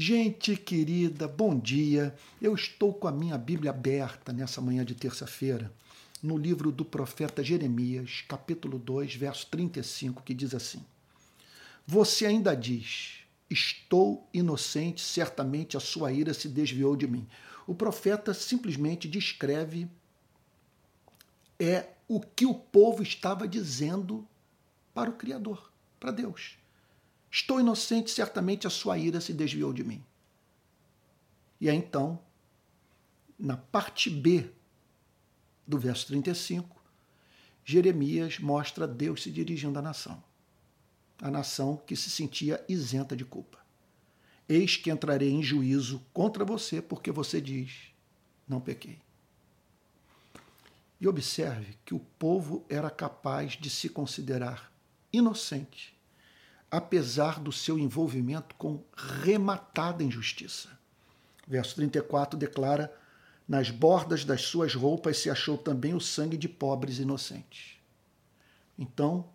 [0.00, 2.14] Gente querida, bom dia.
[2.40, 5.72] Eu estou com a minha Bíblia aberta nessa manhã de terça-feira,
[6.22, 10.84] no livro do profeta Jeremias, capítulo 2, verso 35, que diz assim:
[11.84, 17.26] Você ainda diz: Estou inocente, certamente a sua ira se desviou de mim.
[17.66, 19.88] O profeta simplesmente descreve
[21.58, 24.24] é o que o povo estava dizendo
[24.94, 26.57] para o Criador, para Deus.
[27.30, 30.02] Estou inocente, certamente a sua ira se desviou de mim.
[31.60, 32.18] E aí então,
[33.38, 34.50] na parte B
[35.66, 36.76] do verso 35,
[37.64, 40.22] Jeremias mostra Deus se dirigindo à nação.
[41.20, 43.58] A nação que se sentia isenta de culpa.
[44.48, 47.92] Eis que entrarei em juízo contra você, porque você diz:
[48.48, 48.98] não pequei.
[51.00, 54.72] E observe que o povo era capaz de se considerar
[55.12, 55.97] inocente
[56.70, 60.78] apesar do seu envolvimento com rematada injustiça.
[61.46, 62.94] Verso 34 declara:
[63.46, 67.78] Nas bordas das suas roupas se achou também o sangue de pobres inocentes.
[68.78, 69.28] Então,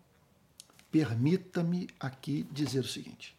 [0.90, 3.36] permita-me aqui dizer o seguinte: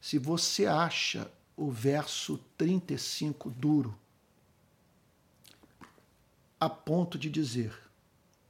[0.00, 3.96] se você acha o verso 35 duro,
[6.58, 7.78] a ponto de dizer,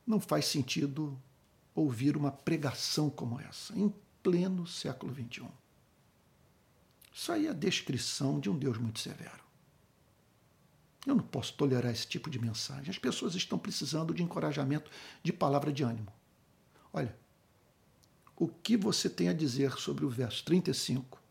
[0.06, 1.20] não faz sentido
[1.74, 3.74] ouvir uma pregação como essa
[4.24, 5.46] pleno século XXI.
[7.12, 9.44] Isso aí é a descrição de um Deus muito severo.
[11.06, 12.90] Eu não posso tolerar esse tipo de mensagem.
[12.90, 14.90] As pessoas estão precisando de encorajamento,
[15.22, 16.12] de palavra de ânimo.
[16.92, 17.14] Olha,
[18.36, 21.22] o que você tem a dizer sobre o verso 35,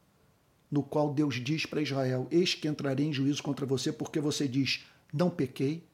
[0.69, 4.47] no qual Deus diz para Israel: Eis que entrarei em juízo contra você, porque você
[4.47, 5.86] diz, não pequei,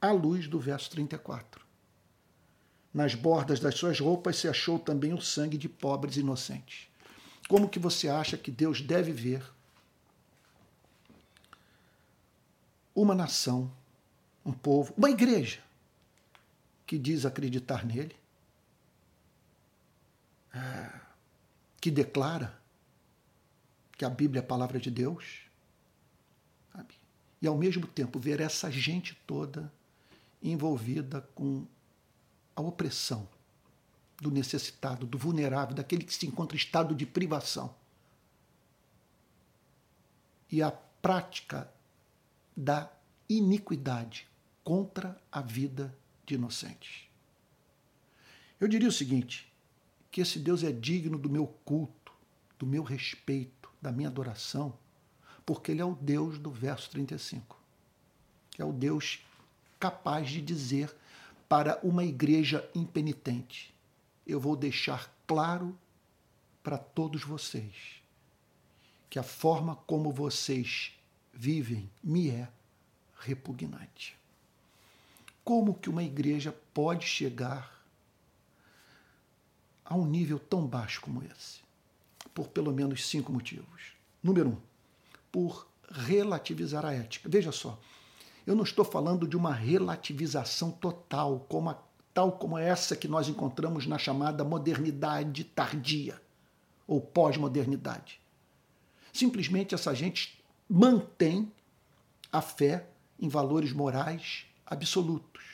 [0.00, 1.63] à luz do verso 34.
[2.94, 6.88] Nas bordas das suas roupas se achou também o sangue de pobres inocentes.
[7.48, 9.42] Como que você acha que Deus deve ver
[12.94, 13.70] uma nação,
[14.46, 15.60] um povo, uma igreja
[16.86, 18.14] que diz acreditar nele,
[20.54, 21.00] é,
[21.80, 22.56] que declara
[23.98, 25.40] que a Bíblia é a palavra de Deus,
[26.72, 26.94] sabe?
[27.42, 29.72] e ao mesmo tempo ver essa gente toda
[30.42, 31.66] envolvida com
[32.54, 33.28] a opressão
[34.20, 37.74] do necessitado, do vulnerável, daquele que se encontra em estado de privação.
[40.50, 41.70] E a prática
[42.56, 42.90] da
[43.28, 44.28] iniquidade
[44.62, 47.04] contra a vida de inocentes.
[48.60, 49.52] Eu diria o seguinte:
[50.10, 52.12] que esse Deus é digno do meu culto,
[52.58, 54.78] do meu respeito, da minha adoração,
[55.44, 57.58] porque Ele é o Deus do verso 35.
[58.56, 59.20] É o Deus
[59.78, 60.94] capaz de dizer
[61.48, 63.74] para uma igreja impenitente.
[64.26, 65.76] Eu vou deixar claro
[66.62, 68.02] para todos vocês
[69.10, 70.92] que a forma como vocês
[71.32, 72.48] vivem me é
[73.20, 74.16] repugnante.
[75.44, 77.84] Como que uma igreja pode chegar
[79.84, 81.60] a um nível tão baixo como esse?
[82.32, 83.92] Por pelo menos cinco motivos.
[84.22, 84.60] Número um,
[85.30, 87.28] por relativizar a ética.
[87.28, 87.78] Veja só,
[88.46, 91.82] eu não estou falando de uma relativização total, como a,
[92.12, 96.20] tal como essa que nós encontramos na chamada modernidade tardia
[96.86, 98.20] ou pós-modernidade.
[99.12, 101.50] Simplesmente essa gente mantém
[102.30, 102.86] a fé
[103.18, 105.44] em valores morais absolutos.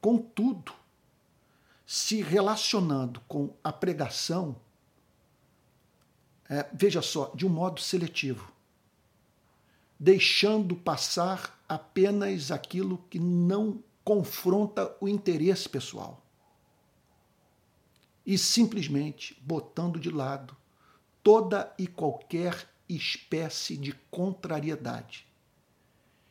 [0.00, 0.72] Contudo,
[1.86, 4.56] se relacionando com a pregação,
[6.48, 8.52] é, veja só, de um modo seletivo
[9.98, 16.24] deixando passar apenas aquilo que não confronta o interesse pessoal.
[18.24, 20.56] E simplesmente botando de lado
[21.22, 25.26] toda e qualquer espécie de contrariedade,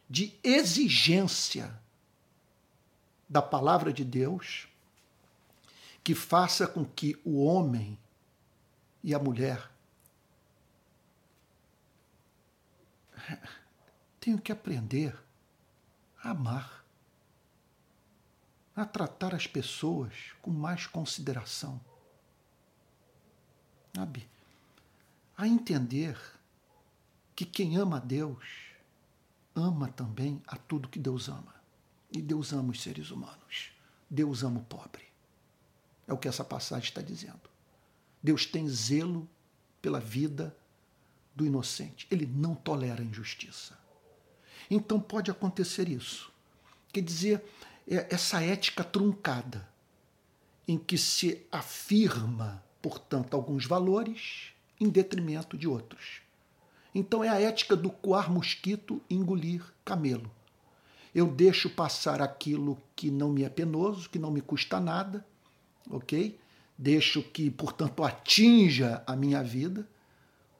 [0.09, 1.79] de exigência
[3.29, 4.67] da palavra de Deus
[6.03, 7.99] que faça com que o homem
[9.03, 9.69] e a mulher
[14.19, 15.26] tenho que aprender
[16.31, 16.85] amar,
[18.75, 21.81] a tratar as pessoas com mais consideração,
[23.95, 24.27] sabe?
[25.35, 26.19] A entender
[27.35, 28.67] que quem ama a Deus
[29.55, 31.55] ama também a tudo que Deus ama.
[32.11, 33.71] E Deus ama os seres humanos.
[34.09, 35.05] Deus ama o pobre.
[36.07, 37.49] É o que essa passagem está dizendo.
[38.21, 39.27] Deus tem zelo
[39.81, 40.55] pela vida
[41.35, 42.07] do inocente.
[42.09, 43.77] Ele não tolera a injustiça.
[44.69, 46.31] Então pode acontecer isso.
[46.91, 47.43] Quer dizer,
[47.87, 49.67] é essa ética truncada,
[50.67, 56.21] em que se afirma, portanto, alguns valores em detrimento de outros.
[56.93, 60.29] Então é a ética do coar mosquito e engolir camelo.
[61.15, 65.25] Eu deixo passar aquilo que não me é penoso, que não me custa nada,
[65.89, 66.37] ok?
[66.77, 69.87] Deixo que, portanto, atinja a minha vida,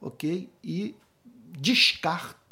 [0.02, 0.50] ok?
[0.64, 0.96] E
[1.60, 2.47] descarto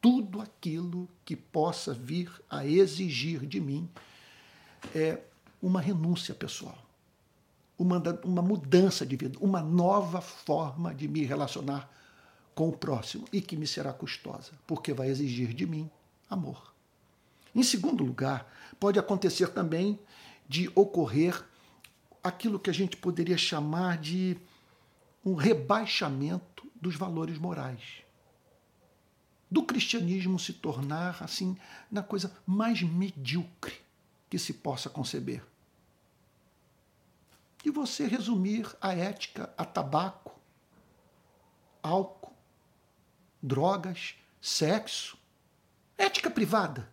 [0.00, 3.88] tudo aquilo que possa vir a exigir de mim
[4.94, 5.20] é
[5.62, 6.78] uma renúncia pessoal,
[7.78, 11.90] uma, uma mudança de vida, uma nova forma de me relacionar
[12.54, 15.90] com o próximo e que me será custosa, porque vai exigir de mim
[16.28, 16.72] amor.
[17.54, 19.98] Em segundo lugar, pode acontecer também
[20.48, 21.44] de ocorrer
[22.22, 24.36] aquilo que a gente poderia chamar de
[25.24, 28.02] um rebaixamento dos valores morais.
[29.50, 31.56] Do cristianismo se tornar, assim,
[31.90, 33.74] na coisa mais medíocre
[34.28, 35.44] que se possa conceber.
[37.64, 40.38] E você resumir a ética a tabaco,
[41.82, 42.32] álcool,
[43.42, 45.18] drogas, sexo,
[45.98, 46.88] ética privada.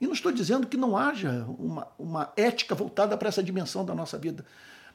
[0.00, 3.94] E não estou dizendo que não haja uma, uma ética voltada para essa dimensão da
[3.94, 4.46] nossa vida.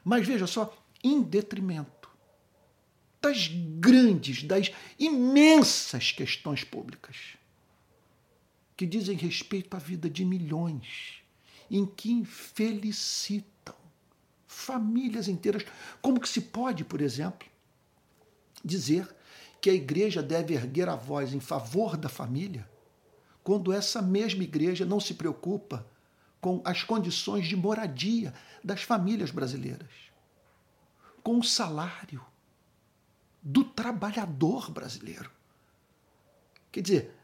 [0.02, 2.01] Mas veja só, em detrimento
[3.22, 7.16] das grandes, das imensas questões públicas
[8.76, 11.22] que dizem respeito à vida de milhões,
[11.70, 13.76] em que infelicitam
[14.46, 15.64] famílias inteiras.
[16.00, 17.48] Como que se pode, por exemplo,
[18.64, 19.08] dizer
[19.60, 22.68] que a igreja deve erguer a voz em favor da família
[23.44, 25.86] quando essa mesma igreja não se preocupa
[26.40, 29.90] com as condições de moradia das famílias brasileiras,
[31.22, 32.24] com o salário
[33.42, 35.30] do trabalhador brasileiro.
[36.70, 37.14] Quer dizer,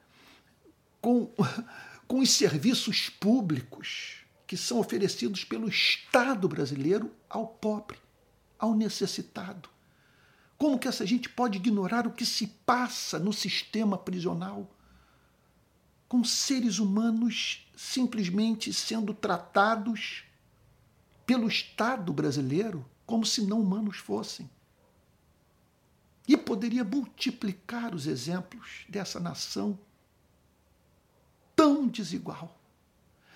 [1.00, 1.32] com,
[2.06, 7.98] com os serviços públicos que são oferecidos pelo Estado brasileiro ao pobre,
[8.58, 9.68] ao necessitado.
[10.56, 14.68] Como que essa gente pode ignorar o que se passa no sistema prisional?
[16.08, 20.24] com seres humanos simplesmente sendo tratados
[21.26, 24.48] pelo Estado brasileiro como se não humanos fossem.
[26.28, 29.78] E poderia multiplicar os exemplos dessa nação
[31.56, 32.54] tão desigual,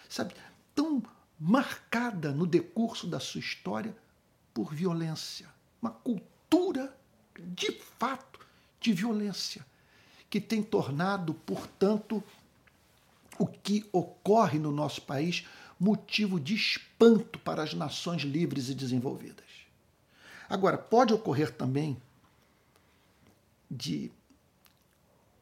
[0.08, 0.34] sabe,
[0.74, 1.02] tão
[1.40, 3.96] marcada no decurso da sua história
[4.52, 5.48] por violência,
[5.80, 6.94] uma cultura
[7.38, 8.38] de fato
[8.78, 9.64] de violência
[10.28, 12.22] que tem tornado, portanto,
[13.38, 15.46] o que ocorre no nosso país
[15.80, 19.46] motivo de espanto para as nações livres e desenvolvidas.
[20.48, 22.00] Agora, pode ocorrer também
[23.72, 24.12] de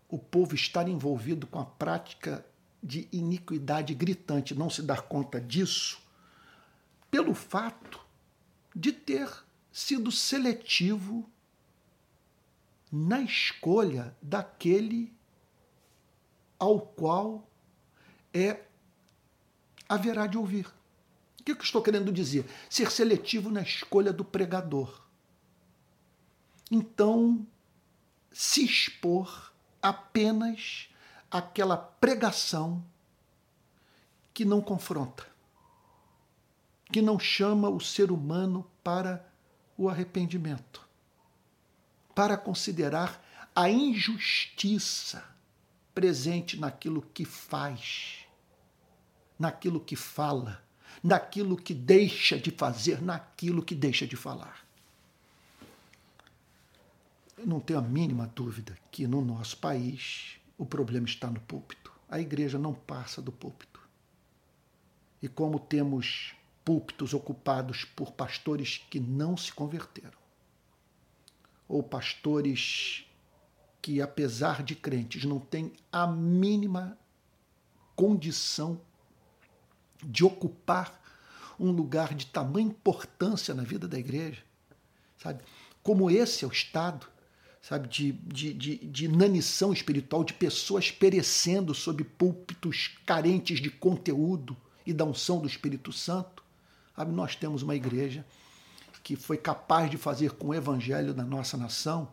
[0.08, 2.46] o povo estar envolvido com a prática
[2.82, 6.00] de iniquidade gritante, não se dar conta disso,
[7.10, 8.00] pelo fato
[8.74, 9.28] de ter
[9.72, 11.28] sido seletivo
[12.90, 15.12] na escolha daquele
[16.58, 17.48] ao qual
[18.32, 18.64] é
[19.88, 20.66] haverá de ouvir.
[21.40, 22.44] O que eu estou querendo dizer?
[22.68, 25.02] Ser seletivo na escolha do pregador.
[26.70, 27.44] Então,
[28.32, 30.88] se expor apenas
[31.30, 32.84] àquela pregação
[34.32, 35.26] que não confronta,
[36.92, 39.26] que não chama o ser humano para
[39.76, 40.86] o arrependimento,
[42.14, 43.24] para considerar
[43.54, 45.24] a injustiça
[45.94, 48.26] presente naquilo que faz
[49.40, 50.62] naquilo que fala,
[51.02, 54.66] naquilo que deixa de fazer, naquilo que deixa de falar.
[57.44, 61.92] Não tenho a mínima dúvida que no nosso país o problema está no púlpito.
[62.08, 63.80] A igreja não passa do púlpito.
[65.22, 70.18] E como temos púlpitos ocupados por pastores que não se converteram,
[71.68, 73.06] ou pastores
[73.80, 76.98] que, apesar de crentes, não têm a mínima
[77.94, 78.80] condição
[80.02, 81.00] de ocupar
[81.58, 84.42] um lugar de tamanha importância na vida da igreja,
[85.18, 85.44] sabe?
[85.82, 87.06] Como esse é o estado,
[87.60, 94.56] sabe, de, de, de, de inanição espiritual, de pessoas perecendo sob púlpitos carentes de conteúdo
[94.86, 96.42] e da unção do Espírito Santo.
[96.96, 97.12] Sabe?
[97.12, 98.24] Nós temos uma igreja
[99.02, 102.12] que foi capaz de fazer com o evangelho da nossa nação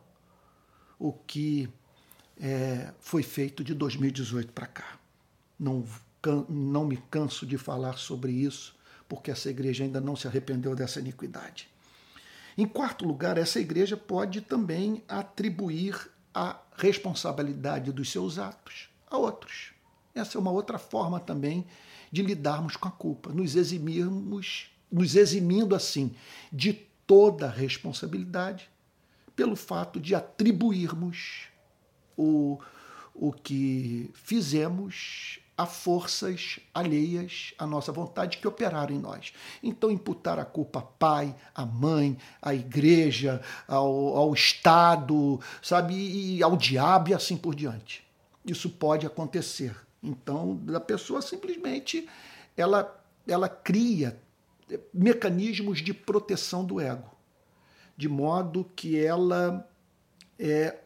[1.00, 1.70] o que
[2.40, 5.00] é, foi feito de 2018 para cá.
[5.60, 5.84] Não
[6.50, 8.76] não me canso de falar sobre isso,
[9.08, 11.70] porque essa igreja ainda não se arrependeu dessa iniquidade.
[12.58, 19.74] Em quarto lugar, essa igreja pode também atribuir a responsabilidade dos seus atos a outros.
[20.16, 21.68] Essa é uma outra forma também
[22.12, 26.16] de lidarmos com a culpa, nos eximirmos, nos eximindo assim
[26.52, 26.74] de
[27.06, 28.70] toda responsabilidade
[29.36, 31.50] pelo fato de atribuirmos
[32.18, 32.60] o,
[33.14, 39.34] o que fizemos a forças alheias à nossa vontade que operaram em nós.
[39.64, 46.44] Então, imputar a culpa a pai, a mãe, à igreja, ao, ao Estado, sabe, e
[46.44, 48.06] ao diabo e assim por diante.
[48.46, 49.76] Isso pode acontecer.
[50.02, 52.08] Então, a pessoa simplesmente
[52.56, 54.20] ela, ela cria
[54.94, 57.10] mecanismos de proteção do ego,
[57.96, 59.68] de modo que ela
[60.38, 60.78] é,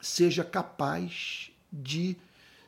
[0.00, 2.16] seja capaz de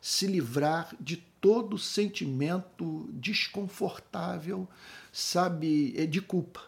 [0.09, 4.67] se livrar de todo sentimento desconfortável,
[5.13, 6.63] sabe, é, de culpa.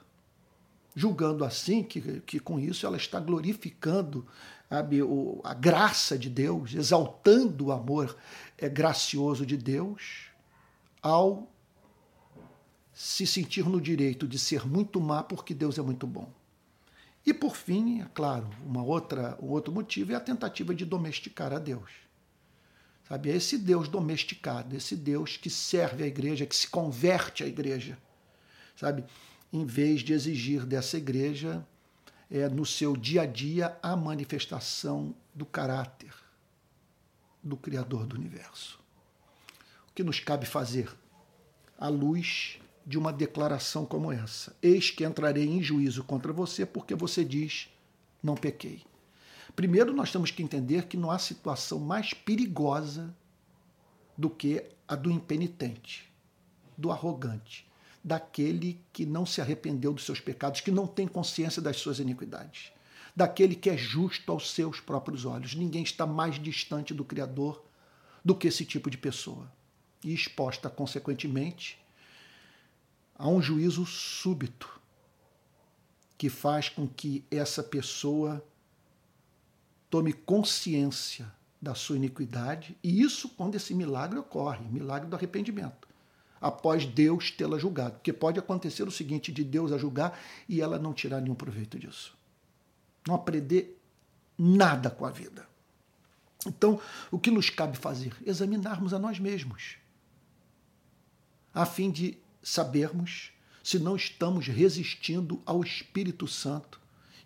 [0.94, 4.26] Julgando assim que, que com isso ela está glorificando
[4.68, 4.98] sabe,
[5.42, 8.14] a graça de Deus, exaltando o amor
[8.58, 10.26] é, gracioso de Deus,
[11.00, 11.50] ao
[12.92, 16.30] se sentir no direito de ser muito má porque Deus é muito bom.
[17.24, 21.54] E por fim, é claro, uma outra, um outro motivo é a tentativa de domesticar
[21.54, 22.09] a Deus.
[23.10, 23.28] Sabe?
[23.32, 27.98] É esse Deus domesticado, esse Deus que serve a igreja, que se converte à igreja.
[28.76, 29.04] Sabe?
[29.52, 31.66] Em vez de exigir dessa igreja,
[32.30, 36.14] é, no seu dia a dia, a manifestação do caráter
[37.42, 38.78] do Criador do universo.
[39.88, 40.88] O que nos cabe fazer?
[41.76, 46.94] À luz de uma declaração como essa: Eis que entrarei em juízo contra você, porque
[46.94, 47.68] você diz:
[48.22, 48.84] Não pequei.
[49.54, 53.14] Primeiro, nós temos que entender que não há situação mais perigosa
[54.16, 56.10] do que a do impenitente,
[56.76, 57.66] do arrogante,
[58.02, 62.72] daquele que não se arrependeu dos seus pecados, que não tem consciência das suas iniquidades,
[63.14, 65.54] daquele que é justo aos seus próprios olhos.
[65.54, 67.64] Ninguém está mais distante do Criador
[68.24, 69.50] do que esse tipo de pessoa.
[70.02, 71.78] E exposta, consequentemente,
[73.14, 74.80] a um juízo súbito
[76.16, 78.44] que faz com que essa pessoa
[79.90, 81.30] tome consciência
[81.60, 85.86] da sua iniquidade, e isso quando esse milagre ocorre, milagre do arrependimento,
[86.40, 87.96] após Deus tê-la julgado.
[87.96, 90.18] Porque pode acontecer o seguinte, de Deus a julgar
[90.48, 92.16] e ela não tirar nenhum proveito disso.
[93.06, 93.78] Não aprender
[94.38, 95.46] nada com a vida.
[96.46, 96.80] Então,
[97.10, 98.16] o que nos cabe fazer?
[98.24, 99.76] Examinarmos a nós mesmos,
[101.52, 103.32] a fim de sabermos
[103.62, 106.79] se não estamos resistindo ao Espírito Santo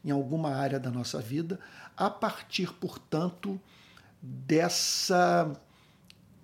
[0.05, 1.59] em alguma área da nossa vida,
[1.97, 3.61] a partir, portanto,
[4.21, 5.53] dessa,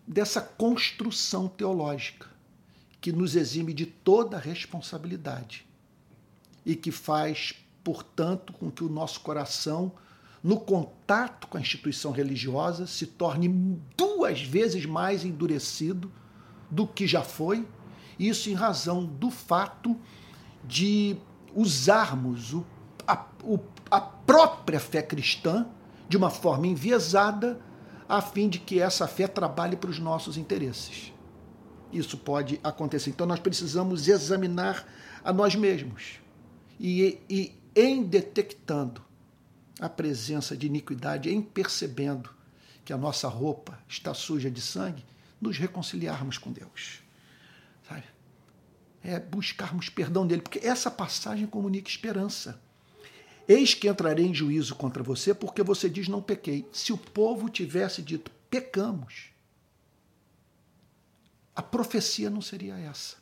[0.06, 2.28] dessa construção teológica
[3.00, 5.66] que nos exime de toda responsabilidade
[6.64, 9.92] e que faz, portanto, com que o nosso coração,
[10.42, 13.48] no contato com a instituição religiosa, se torne
[13.96, 16.10] duas vezes mais endurecido
[16.70, 17.66] do que já foi,
[18.18, 19.98] isso em razão do fato
[20.62, 21.16] de
[21.54, 22.64] usarmos o
[23.10, 23.58] a, o,
[23.90, 25.66] a própria fé cristã
[26.08, 27.60] de uma forma enviesada,
[28.08, 31.12] a fim de que essa fé trabalhe para os nossos interesses.
[31.92, 33.10] Isso pode acontecer.
[33.10, 34.86] Então nós precisamos examinar
[35.24, 36.20] a nós mesmos.
[36.78, 39.02] E, e em detectando
[39.80, 42.30] a presença de iniquidade, em percebendo
[42.84, 45.04] que a nossa roupa está suja de sangue,
[45.40, 47.02] nos reconciliarmos com Deus.
[47.88, 48.04] Sabe?
[49.02, 52.60] É buscarmos perdão dele, porque essa passagem comunica esperança.
[53.50, 56.68] Eis que entrarei em juízo contra você, porque você diz não pequei.
[56.72, 59.32] Se o povo tivesse dito pecamos,
[61.52, 63.16] a profecia não seria essa.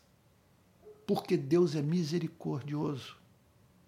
[1.06, 3.16] Porque Deus é misericordioso,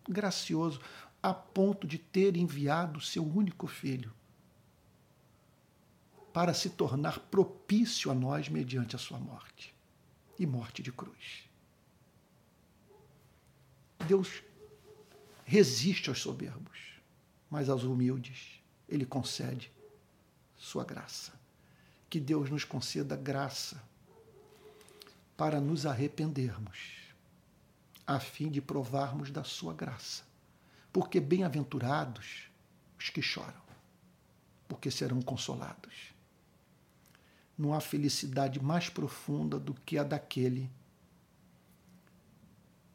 [0.08, 0.80] gracioso,
[1.22, 4.10] a ponto de ter enviado seu único filho
[6.32, 9.74] para se tornar propício a nós mediante a sua morte
[10.38, 11.50] e morte de cruz.
[14.08, 14.42] Deus
[15.50, 16.78] resiste aos soberbos,
[17.50, 19.72] mas aos humildes ele concede
[20.56, 21.32] sua graça.
[22.08, 23.82] Que Deus nos conceda graça
[25.36, 26.78] para nos arrependermos,
[28.06, 30.22] a fim de provarmos da sua graça.
[30.92, 32.48] Porque bem-aventurados
[32.96, 33.62] os que choram,
[34.68, 36.14] porque serão consolados.
[37.58, 40.70] Não há felicidade mais profunda do que a daquele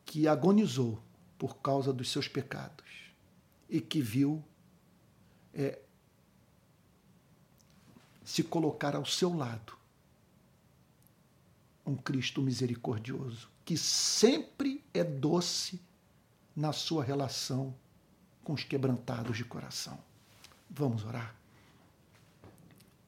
[0.06, 1.04] que agonizou
[1.38, 2.86] por causa dos seus pecados
[3.70, 4.44] e que viu
[5.54, 5.80] é,
[8.24, 9.78] se colocar ao seu lado
[11.86, 15.82] um Cristo misericordioso que sempre é doce
[16.56, 17.76] na sua relação
[18.44, 20.00] com os quebrantados de coração.
[20.70, 21.36] Vamos orar.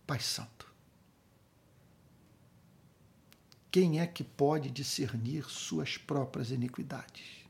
[0.06, 0.72] Pai Santo,
[3.72, 7.47] quem é que pode discernir suas próprias iniquidades?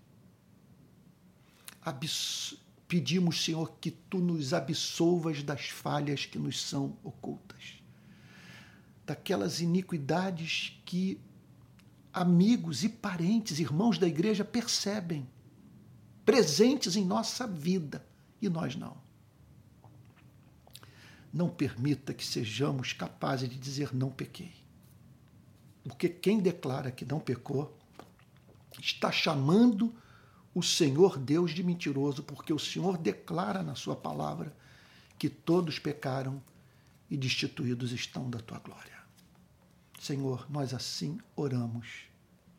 [2.88, 7.82] Pedimos, Senhor, que tu nos absolvas das falhas que nos são ocultas,
[9.06, 11.20] daquelas iniquidades que
[12.14, 15.28] amigos e parentes, irmãos da igreja percebem,
[16.26, 18.06] presentes em nossa vida
[18.42, 18.98] e nós não.
[21.32, 24.54] Não permita que sejamos capazes de dizer não pequei.
[25.84, 27.78] Porque quem declara que não pecou
[28.80, 29.94] está chamando
[30.58, 34.52] o Senhor Deus de mentiroso, porque o Senhor declara na sua palavra
[35.16, 36.42] que todos pecaram
[37.12, 38.98] e destituídos estão da tua glória.
[40.00, 42.06] Senhor, nós assim oramos,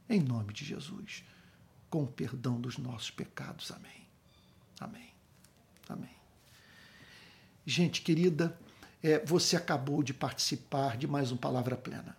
[0.08, 1.24] em nome de Jesus,
[1.90, 3.72] com o perdão dos nossos pecados.
[3.72, 4.06] Amém.
[4.78, 5.10] Amém.
[5.88, 6.16] Amém.
[7.66, 8.56] Gente querida,
[9.02, 12.16] é, você acabou de participar de mais um Palavra Plena.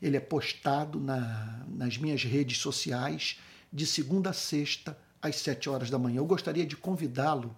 [0.00, 3.38] Ele é postado na, nas minhas redes sociais
[3.70, 6.18] de segunda a sexta, às sete horas da manhã.
[6.18, 7.54] Eu gostaria de convidá-lo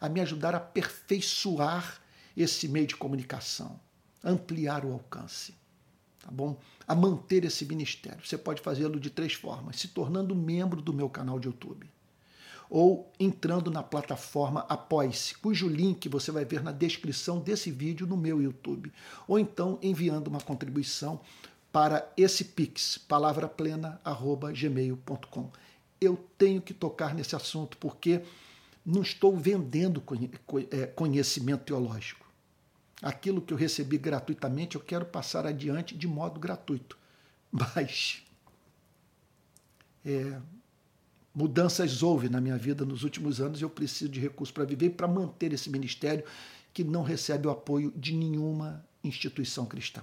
[0.00, 2.00] a me ajudar a aperfeiçoar
[2.36, 3.78] esse meio de comunicação,
[4.22, 5.54] ampliar o alcance,
[6.20, 6.58] tá bom?
[6.86, 8.26] A manter esse ministério.
[8.26, 11.88] Você pode fazê-lo de três formas: se tornando membro do meu canal de YouTube
[12.68, 18.16] ou entrando na plataforma Apoie-se, cujo link você vai ver na descrição desse vídeo no
[18.16, 18.92] meu YouTube,
[19.28, 21.20] ou então enviando uma contribuição
[21.70, 25.50] para esse pix, palavraplena@gmail.com
[26.04, 28.22] eu tenho que tocar nesse assunto, porque
[28.84, 30.02] não estou vendendo
[30.70, 32.24] é, conhecimento teológico.
[33.02, 36.98] Aquilo que eu recebi gratuitamente, eu quero passar adiante de modo gratuito.
[37.50, 38.22] Mas
[40.04, 40.40] é,
[41.34, 44.86] mudanças houve na minha vida nos últimos anos e eu preciso de recursos para viver
[44.86, 46.24] e para manter esse ministério
[46.72, 50.02] que não recebe o apoio de nenhuma instituição cristã.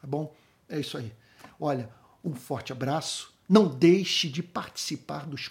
[0.00, 0.34] Tá bom?
[0.68, 1.12] É isso aí.
[1.58, 1.90] Olha,
[2.24, 5.50] um forte abraço não deixe de participar dos,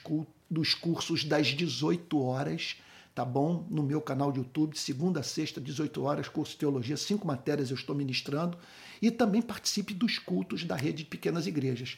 [0.50, 2.78] dos cursos das 18 horas,
[3.16, 3.66] tá bom?
[3.72, 7.72] No meu canal de YouTube, segunda a sexta, 18 horas, curso de teologia, cinco matérias
[7.72, 8.56] eu estou ministrando.
[9.02, 11.98] E também participe dos cultos da rede de pequenas igrejas.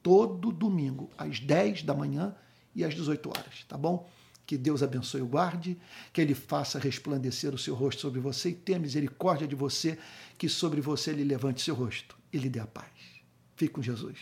[0.00, 2.34] Todo domingo, às 10 da manhã
[2.74, 4.08] e às 18 horas, tá bom?
[4.46, 5.78] Que Deus abençoe e guarde,
[6.12, 9.98] que Ele faça resplandecer o seu rosto sobre você e tenha misericórdia de você,
[10.38, 12.90] que sobre você Ele levante seu rosto e lhe dê a paz.
[13.56, 14.18] Fique com Jesus.